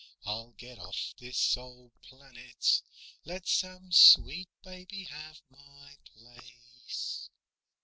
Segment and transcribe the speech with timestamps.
[0.25, 2.81] I'll get off this old planet,
[3.23, 7.29] Let some sweet baby have my place.